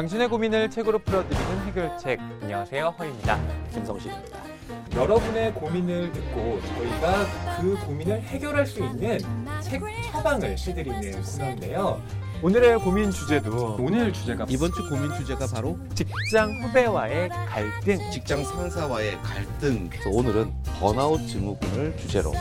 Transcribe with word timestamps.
당신의 0.00 0.28
고민을 0.28 0.70
책으로 0.70 0.98
풀어드리는 1.00 1.66
해결책. 1.66 2.20
안녕하세요, 2.40 2.94
허입니다. 2.98 3.38
김성식입니다. 3.74 4.38
여러분의 4.96 5.52
고민을 5.52 6.10
듣고 6.10 6.58
저희가 6.62 7.60
그 7.60 7.76
고민을 7.84 8.22
해결할 8.22 8.66
수 8.66 8.82
있는 8.82 9.18
책 9.60 9.82
처방을 10.10 10.56
해드리는 10.56 11.22
코너인데요. 11.22 12.00
오늘의 12.42 12.78
고민 12.78 13.10
주제도 13.10 13.76
오늘 13.78 14.10
주제가 14.10 14.46
이번 14.48 14.72
주 14.72 14.88
고민 14.88 15.12
주제가 15.12 15.46
바로 15.52 15.78
직장 15.94 16.50
후배와의 16.62 17.28
갈등. 17.28 18.10
직장 18.10 18.42
상사와의 18.42 19.20
갈등. 19.20 19.90
그래서 19.90 20.08
오늘은 20.08 20.50
번아웃 20.80 21.28
증후군을 21.28 21.98
주제로 21.98 22.32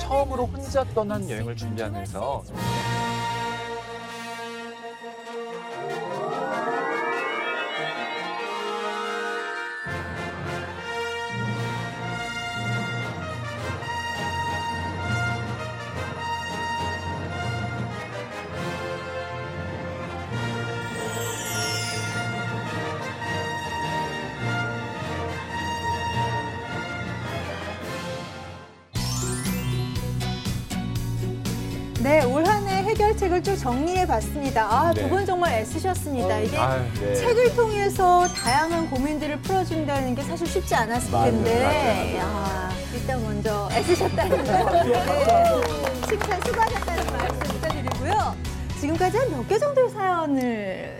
처음으로 0.00 0.46
혼자 0.46 0.82
떠난 0.92 1.30
여행을 1.30 1.54
준비하면서 1.54 2.42
네, 32.04 32.22
올 32.22 32.44
한 32.46 32.68
해 32.68 32.82
해결책을 32.82 33.42
쭉 33.42 33.56
정리해 33.56 34.06
봤습니다. 34.06 34.66
아, 34.70 34.92
두 34.92 35.00
네. 35.02 35.08
분 35.08 35.24
정말 35.24 35.54
애쓰셨습니다. 35.54 36.38
이게 36.40 36.56
아유, 36.58 36.82
네. 37.00 37.14
책을 37.14 37.54
통해서 37.56 38.28
다양한 38.28 38.90
고민들을 38.90 39.38
풀어준다는 39.40 40.14
게 40.14 40.20
사실 40.22 40.46
쉽지 40.46 40.74
않았을 40.74 41.10
텐데, 41.10 42.18
야, 42.18 42.70
일단 42.94 43.22
먼저 43.22 43.70
애쓰셨다는 43.72 44.36
거, 44.44 44.52
네. 44.84 44.92
칭찬 46.06 46.40
수고하셨다는 46.42 47.12
말씀 47.12 47.38
부탁드리고요. 47.38 48.34
지금까지 48.80 49.16
한 49.16 49.28
몇 49.30 49.48
개 49.48 49.58
정도의 49.58 49.88
사연을 49.88 50.42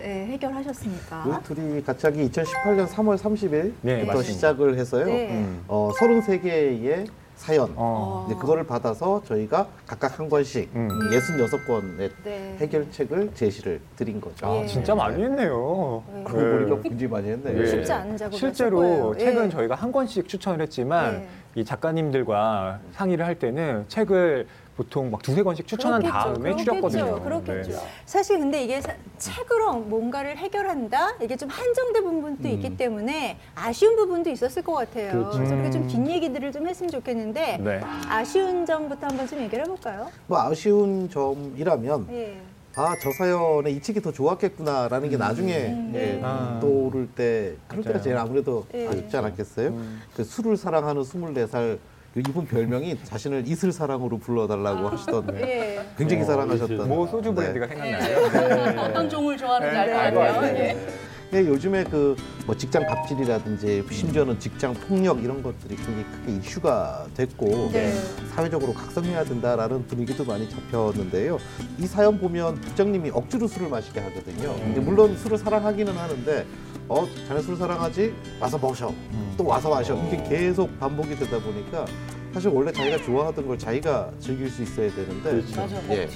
예, 0.06 0.26
해결하셨습니까? 0.32 1.24
우리 1.26 1.42
둘이 1.54 1.84
같이 1.84 2.06
하기 2.06 2.30
2018년 2.30 2.88
3월 2.88 3.18
30일부터 3.18 3.72
네. 3.82 4.22
시작을 4.22 4.78
해서요. 4.78 5.04
네. 5.04 5.28
음. 5.32 5.62
어, 5.68 5.90
33개의 5.98 7.06
사연. 7.36 7.72
어. 7.76 8.26
이제 8.28 8.38
그거를 8.38 8.64
받아서 8.66 9.22
저희가 9.24 9.66
각각 9.86 10.18
한 10.18 10.28
권씩 10.28 10.70
음. 10.74 10.88
66권의 11.10 12.10
네. 12.24 12.56
해결책을 12.60 13.34
제시를 13.34 13.80
드린 13.96 14.20
거죠. 14.20 14.46
아, 14.46 14.56
예. 14.62 14.66
진짜 14.66 14.94
많이 14.94 15.22
했네요. 15.22 16.02
네. 16.12 16.24
그러고 16.24 16.58
보니까 16.58 16.82
굉장히 16.88 17.12
많이 17.12 17.28
했네요. 17.30 17.60
예. 17.62 17.66
쉽지 17.66 17.92
않은 17.92 18.16
작업이었을 18.16 18.38
실제로. 18.38 19.16
책은 19.16 19.46
예. 19.46 19.48
저희가 19.50 19.74
한 19.74 19.92
권씩 19.92 20.28
추천을 20.28 20.60
했지만 20.62 21.12
네. 21.12 21.28
이 21.56 21.64
작가님들과 21.64 22.80
상의를 22.92 23.26
할 23.26 23.38
때는 23.38 23.84
책을 23.88 24.46
보통 24.76 25.10
막 25.10 25.22
두세 25.22 25.42
권씩 25.42 25.66
추천한 25.68 26.00
그렇겠죠. 26.02 26.24
다음에 26.24 26.50
그렇겠죠. 26.50 26.64
추렸거든요. 26.64 27.22
그렇겠죠. 27.22 27.70
네. 27.70 27.78
사실 28.06 28.38
근데 28.40 28.64
이게 28.64 28.80
사- 28.80 28.94
책으로 29.18 29.74
뭔가를 29.74 30.36
해결한다? 30.36 31.12
이게 31.22 31.36
좀 31.36 31.48
한정된 31.48 32.02
부분도 32.02 32.48
음. 32.48 32.54
있기 32.54 32.76
때문에 32.76 33.38
아쉬운 33.54 33.94
부분도 33.94 34.30
있었을 34.30 34.62
것 34.62 34.74
같아요. 34.74 35.12
그렇죠. 35.12 35.36
그래서 35.38 35.54
우리가 35.54 35.70
좀 35.70 35.82
음. 35.82 35.88
뒷얘기들을 35.88 36.50
좀 36.50 36.66
했으면 36.66 36.90
좋겠는데 36.90 37.58
네. 37.58 37.80
아쉬운 38.08 38.66
점부터 38.66 39.06
한번 39.06 39.28
좀 39.28 39.40
얘기를 39.42 39.64
해볼까요? 39.64 40.08
뭐 40.26 40.40
아쉬운 40.42 41.08
점이라면 41.08 42.08
예. 42.10 42.40
아, 42.76 42.92
저 43.00 43.12
사연의 43.12 43.76
이 43.76 43.80
책이 43.80 44.02
더 44.02 44.10
좋았겠구나라는 44.10 45.08
게 45.08 45.16
나중에 45.16 45.66
음. 45.68 45.92
예, 45.94 46.20
아. 46.24 46.58
떠오를 46.60 47.06
때 47.14 47.54
그럴 47.68 47.84
때가 47.84 47.92
맞아요. 47.94 48.02
제일 48.02 48.16
아무래도 48.16 48.66
예. 48.74 48.88
아쉽지 48.88 49.16
않았겠어요? 49.16 49.68
음. 49.68 50.02
그 50.16 50.24
술을 50.24 50.56
사랑하는 50.56 51.02
24살 51.02 51.50
그 51.52 51.93
이분 52.20 52.46
별명이 52.46 52.98
자신을 53.02 53.42
이슬 53.46 53.72
사랑으로 53.72 54.18
불러달라고 54.18 54.88
하시던 54.88 55.36
예. 55.40 55.84
굉장히 55.98 56.24
사랑하셨던 56.24 56.88
모 56.88 57.06
소주 57.06 57.30
네. 57.30 57.52
브랜드가 57.52 57.66
생각나요. 57.66 58.84
어떤 58.84 59.08
종을 59.08 59.36
좋아하는지 59.36 59.76
알것 59.76 60.22
네, 60.22 60.32
같아요. 60.32 61.03
근데 61.34 61.50
요즘에 61.50 61.82
그 61.82 62.14
뭐 62.46 62.54
직장 62.54 62.84
갑질이라든지 62.86 63.84
심지어는 63.90 64.38
직장 64.38 64.74
폭력 64.74 65.22
이런 65.22 65.42
것들이 65.42 65.76
굉장히 65.76 66.04
크게 66.04 66.32
이슈가 66.36 67.06
됐고 67.14 67.70
네. 67.72 67.92
사회적으로 68.34 68.74
각성해야 68.74 69.24
된다라는 69.24 69.86
분위기도 69.86 70.24
많이 70.24 70.48
잡혔는데요. 70.50 71.38
이 71.78 71.86
사연 71.86 72.18
보면 72.18 72.56
부장님이 72.56 73.10
억지로 73.14 73.46
술을 73.46 73.68
마시게 73.70 74.00
하거든요. 74.00 74.54
근데 74.56 74.80
물론 74.80 75.16
술을 75.16 75.38
사랑하기는 75.38 75.96
하는데 75.96 76.46
어 76.86 77.06
자네 77.26 77.40
술 77.40 77.56
사랑하지? 77.56 78.14
와서 78.38 78.58
마셔. 78.58 78.92
또 79.38 79.46
와서 79.46 79.70
마셔. 79.70 79.94
이게 80.06 80.22
계속 80.28 80.78
반복이 80.78 81.16
되다 81.16 81.40
보니까 81.40 81.86
사실 82.34 82.50
원래 82.50 82.70
자기가 82.72 82.98
좋아하던 82.98 83.46
걸 83.46 83.58
자기가 83.58 84.10
즐길 84.18 84.50
수 84.50 84.62
있어야 84.62 84.94
되는데 84.94 85.56
맞아. 85.56 85.76
예. 85.94 86.08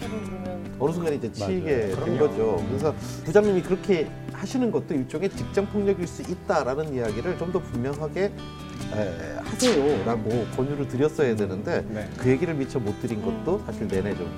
어느 0.79 0.93
순간 0.93 1.13
이제 1.15 1.31
치이게 1.33 1.89
된. 2.05 2.19
거죠. 2.19 2.63
그래서 2.69 2.95
부장님이 3.25 3.63
그렇게 3.63 4.09
하시는 4.33 4.71
것도 4.71 4.95
일종의 4.95 5.31
직장 5.31 5.67
폭력일 5.67 6.07
수 6.07 6.23
있다라는 6.23 6.95
이야기를 6.95 7.37
좀 7.39 7.49
더 7.53 7.59
분명하게 7.61 8.25
에, 8.25 9.37
하세요라고 9.43 10.47
권유를 10.57 10.87
드렸어야 10.89 11.35
되는데 11.35 11.85
네. 11.89 12.09
그 12.19 12.29
얘기를 12.31 12.55
미처 12.55 12.79
못 12.79 13.01
드린 13.01 13.23
것도 13.23 13.61
사실 13.67 13.89
내내 13.89 14.15
좀 14.15 14.31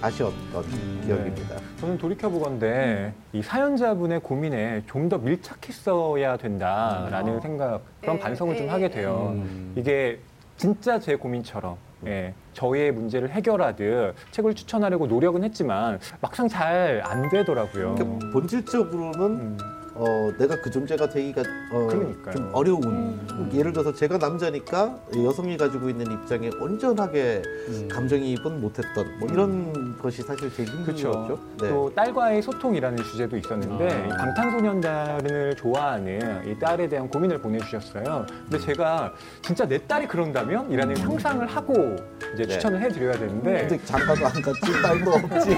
아쉬웠던 0.00 0.64
기억입니다. 1.04 1.56
저는 1.80 1.98
돌이켜보건데 1.98 3.12
이 3.32 3.42
사연자분의 3.42 4.20
고민에 4.20 4.82
좀 4.86 5.08
더 5.08 5.18
밀착했어야 5.18 6.36
된다라는 6.38 7.34
음. 7.34 7.40
생각 7.40 7.80
그런 8.00 8.16
네, 8.16 8.22
반성을 8.22 8.56
좀 8.56 8.66
네, 8.66 8.72
하게 8.72 8.88
네. 8.88 8.94
돼요. 8.94 9.32
음. 9.34 9.72
이게 9.76 10.18
진짜 10.56 10.98
제 11.00 11.16
고민처럼 11.16 11.76
예, 12.06 12.34
저의 12.52 12.92
문제를 12.92 13.30
해결하듯 13.30 14.14
책을 14.30 14.54
추천하려고 14.54 15.06
노력은 15.06 15.44
했지만 15.44 15.98
막상 16.20 16.48
잘 16.48 17.02
안 17.04 17.28
되더라고요. 17.28 17.94
그러니까 17.94 18.30
본질적으로는 18.32 19.20
음, 19.22 19.58
어, 19.96 20.32
내가 20.38 20.60
그 20.60 20.70
존재가 20.70 21.08
되기가 21.08 21.42
어. 21.70 21.88
좀 22.32 22.50
어려운 22.52 22.82
음. 22.84 23.50
예를 23.54 23.72
들어서 23.72 23.94
제가 23.94 24.18
남자니까 24.18 24.98
여성이 25.22 25.56
가지고 25.56 25.88
있는 25.88 26.10
입장에 26.10 26.50
온전하게 26.60 27.42
음. 27.68 27.88
감정이입은 27.90 28.60
못했던 28.60 29.18
뭐 29.20 29.28
이런 29.30 29.96
것이 29.98 30.22
사실 30.22 30.52
제일 30.52 30.68
힘든 30.68 30.84
그렇죠. 30.84 31.10
거죠. 31.12 31.38
네. 31.60 31.68
또 31.68 31.92
딸과의 31.94 32.42
소통이라는 32.42 33.02
주제도 33.04 33.36
있었는데 33.36 33.88
아. 33.88 34.06
이 34.06 34.08
방탄소년단을 34.08 35.54
좋아하는 35.56 36.42
이 36.46 36.58
딸에 36.58 36.88
대한 36.88 37.08
고민을 37.08 37.38
보내주셨어요. 37.38 38.26
근데 38.50 38.58
제가 38.58 39.12
진짜 39.42 39.66
내 39.66 39.78
딸이 39.86 40.08
그런다면? 40.08 40.70
이라는 40.70 40.96
상상을 40.96 41.46
하고 41.46 41.96
이제 42.34 42.44
네. 42.44 42.48
추천을 42.48 42.80
해드려야 42.80 43.12
되는데 43.12 43.66
근데 43.68 43.84
장가도 43.84 44.26
안 44.26 44.32
갔지, 44.42 44.82
딸도 44.82 45.10
없지, 45.10 45.50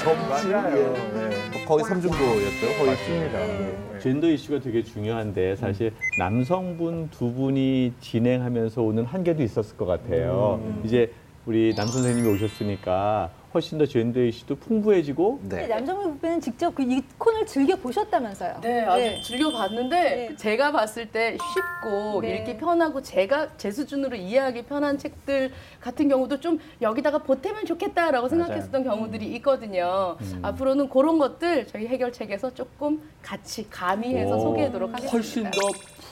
젊지. 0.00 0.48
맞아요. 0.50 0.76
예. 0.76 1.18
네. 1.18 1.64
거의 1.66 1.84
삼중고였죠. 1.84 2.66
거의. 2.78 2.90
맞습니다. 2.90 3.75
네. 3.76 3.92
네. 3.94 3.98
젠더 4.00 4.28
이슈가 4.30 4.60
되게 4.60 4.82
중요한데 4.82 5.56
사실 5.56 5.92
남성분 6.18 7.10
두 7.10 7.32
분이 7.32 7.94
진행하면서 8.00 8.82
오는 8.82 9.04
한계도 9.04 9.42
있었을 9.42 9.76
것 9.76 9.86
같아요. 9.86 10.60
음. 10.62 10.82
이제 10.84 11.12
우리 11.46 11.74
남 11.74 11.86
선생님이 11.86 12.28
오셨으니까 12.34 13.30
훨씬 13.54 13.78
더 13.78 13.86
젠더 13.86 14.20
이슈도 14.20 14.56
풍부해지고 14.56 15.40
네. 15.48 15.66
남정민 15.66 16.12
부배는 16.14 16.40
직접 16.40 16.74
그 16.74 16.82
이 16.86 17.02
코너를 17.18 17.46
즐겨 17.46 17.74
보셨다면서요? 17.76 18.60
네, 18.62 18.82
아주 18.84 19.22
즐겨 19.22 19.50
봤는데 19.50 20.00
네. 20.30 20.36
제가 20.36 20.70
봤을 20.72 21.06
때 21.06 21.36
쉽고 21.36 22.20
네. 22.20 22.36
읽기 22.36 22.58
편하고 22.58 23.02
제가 23.02 23.56
제 23.56 23.70
수준으로 23.72 24.14
이해하기 24.16 24.62
편한 24.66 24.98
책들 24.98 25.50
같은 25.80 26.08
경우도 26.08 26.38
좀 26.40 26.58
여기다가 26.82 27.18
보태면 27.18 27.64
좋겠다라고 27.64 28.28
생각했었던 28.28 28.84
경우들이 28.84 29.26
있거든요. 29.36 30.16
앞으로는 30.42 30.88
그런 30.90 31.18
것들 31.18 31.66
저희 31.66 31.86
해결책에서 31.88 32.54
조금 32.54 33.00
같이 33.22 33.68
가미해서 33.68 34.36
오, 34.36 34.40
소개하도록 34.40 34.90
하겠습니다. 34.90 35.12
훨씬 35.12 35.44
더 35.50 35.58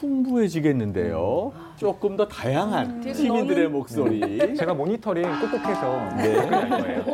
풍부해지겠는데요. 0.00 1.52
조금 1.76 2.16
더 2.16 2.26
다양한 2.26 3.00
뒤에서 3.00 3.22
시민들의 3.22 3.68
목소리. 3.68 4.56
제가 4.56 4.74
모니터링 4.74 5.22
꾹꾹해서 5.40 6.08
네. 6.16 6.34
할 6.36 6.68
거예요. 6.70 7.04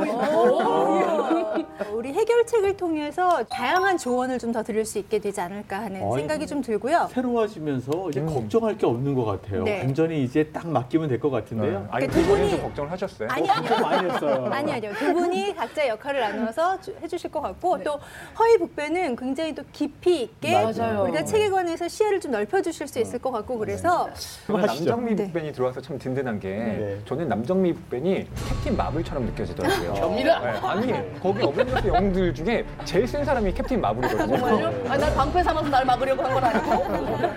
우리 1.94 2.12
해결책을 2.12 2.76
통해서 2.76 3.42
다양한 3.44 3.96
조언을 3.98 4.38
좀 4.38 4.50
더 4.50 4.64
드릴 4.64 4.84
수 4.84 4.98
있게 4.98 5.20
되지 5.20 5.40
않을까 5.40 5.80
하는 5.82 6.02
어이. 6.02 6.18
생각이 6.18 6.44
좀 6.44 6.60
들고요. 6.60 7.08
새로워지면서 7.12 8.08
이제 8.10 8.18
음. 8.18 8.26
걱정할 8.34 8.76
게 8.76 8.84
없는 8.84 9.14
것 9.14 9.24
같아요. 9.24 9.62
네. 9.62 9.78
완전히 9.78 10.24
이제 10.24 10.42
딱 10.52 10.66
맡기면 10.66 11.08
될것 11.08 11.30
네. 11.30 11.38
같은데요. 11.38 11.86
아니 11.88 12.08
그두두 12.08 12.26
분이 12.26 12.60
걱정을 12.60 12.90
하셨어요? 12.90 13.28
아니 13.30 13.48
아니요. 13.48 13.68
좀 13.68 13.80
많이 13.80 14.10
했어요. 14.10 14.44
아니 14.50 14.72
아니요. 14.72 14.92
두 14.98 15.12
분이 15.12 15.54
각자 15.54 15.86
역할을 15.86 16.18
나누어서 16.20 16.80
주- 16.80 16.96
해주실 17.00 17.30
것 17.30 17.40
같고 17.42 17.76
네. 17.78 17.84
또 17.84 18.00
허위 18.40 18.58
북배는 18.58 19.14
굉장히 19.14 19.54
또 19.54 19.62
깊이 19.72 20.22
있게 20.22 20.64
맞아요. 20.64 21.04
우리가 21.04 21.24
책에 21.24 21.48
관해서 21.48 21.86
시야를 21.86 22.18
좀 22.18 22.32
넓혀주실 22.32 22.88
수 22.88 22.98
있을 22.98 23.20
것 23.20 23.30
같고 23.30 23.56
그래서 23.56 24.08
저는 24.48 24.68
하시죠. 24.68 24.90
남정미 24.90 25.14
네. 25.14 25.24
북벤이 25.26 25.52
들어와서 25.52 25.80
참 25.80 25.96
든든한 25.96 26.40
게 26.40 26.48
네. 26.48 26.98
저는 27.04 27.28
남정미 27.28 27.72
북벤이 27.74 28.26
캡틴 28.64 28.76
마블처럼 28.76 29.26
느껴지더라고요. 29.26 29.94
겸이라. 30.00 30.38
네, 30.40 30.58
아니 30.62 31.20
거기 31.20 31.42
어벤져스 31.42 31.86
영웅들 31.88 32.34
중에 32.34 32.64
제일 32.84 33.06
센 33.06 33.24
사람이 33.24 33.52
캡틴 33.54 33.80
마블이거든요. 33.80 34.36
정말요? 34.38 34.84
아, 34.88 34.96
날 34.96 35.14
방패 35.14 35.42
삼아서 35.42 35.68
날 35.68 35.84
막으려고 35.84 36.22
한 36.22 36.34
건 36.34 36.44
아니고. 36.44 37.30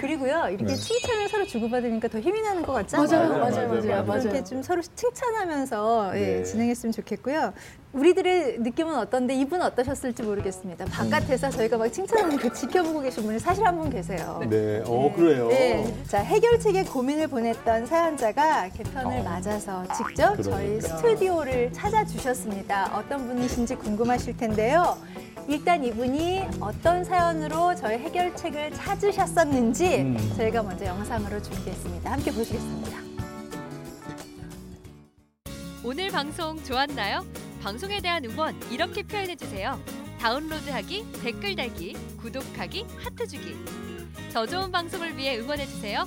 그리고요 0.00 0.46
이렇게 0.50 0.64
네. 0.66 0.74
칭찬을 0.76 1.28
서로 1.28 1.44
주고받으니까 1.46 2.08
더 2.08 2.18
힘이 2.20 2.40
나는 2.42 2.62
것 2.62 2.72
같죠? 2.72 2.98
맞아요, 2.98 3.28
맞아요, 3.28 3.38
맞아요, 3.38 3.68
맞아요, 3.68 3.68
맞아요, 3.84 4.04
맞아요. 4.04 4.22
이렇게 4.22 4.44
좀 4.44 4.62
서로 4.62 4.80
칭찬하면서 4.94 6.12
예, 6.14 6.20
네. 6.20 6.42
진행했으면 6.44 6.92
좋겠고요. 6.92 7.52
우리들의 7.92 8.58
느낌은 8.58 8.96
어떤데 8.98 9.34
이분 9.34 9.62
어떠셨을지 9.62 10.24
모르겠습니다. 10.24 10.84
바깥에서 10.86 11.48
저희가 11.50 11.76
막 11.78 11.88
칭찬하는 11.92 12.36
그 12.38 12.52
지켜보고 12.52 13.00
계신 13.00 13.22
분이 13.24 13.38
사실 13.38 13.64
한 13.64 13.74
분 13.74 13.88
계세요. 13.90 14.40
네, 14.48 14.82
어 14.86 15.12
그래요. 15.14 15.48
네. 15.48 15.92
자, 16.06 16.18
해결책에 16.20 16.84
고민을 16.84 17.26
보냈던 17.28 17.86
사연자가 17.86 18.68
개편을 18.68 19.18
어. 19.20 19.22
맞아서 19.22 19.82
직접 19.96 20.40
저희 20.42 20.78
그러니까. 20.78 20.88
스튜디오 20.96 21.33
를 21.42 21.72
찾아주셨습니다. 21.72 22.96
어떤 22.96 23.26
분이신지 23.26 23.74
궁금하실 23.74 24.36
텐데요. 24.36 24.96
일단 25.48 25.82
이분이 25.82 26.42
어떤 26.60 27.04
사연으로 27.04 27.74
저희 27.74 27.98
해결책을 27.98 28.72
찾으셨었는지 28.72 29.96
음. 30.02 30.34
저희가 30.36 30.62
먼저 30.62 30.86
영상으로 30.86 31.42
준비했습니다. 31.42 32.12
함께 32.12 32.30
보시겠습니다. 32.30 32.98
오늘 35.82 36.10
방송 36.10 36.62
좋았나요? 36.62 37.26
방송에 37.62 38.00
대한 38.00 38.24
응원 38.24 38.54
이렇게 38.70 39.02
표현해 39.02 39.36
주세요. 39.36 39.78
다운로드하기, 40.20 41.04
댓글 41.22 41.56
달기, 41.56 41.94
구독하기, 42.18 42.86
하트 42.96 43.26
주기. 43.26 43.56
더 44.32 44.46
좋은 44.46 44.72
방송을 44.72 45.16
위해 45.18 45.38
응원해 45.38 45.66
주세요. 45.66 46.06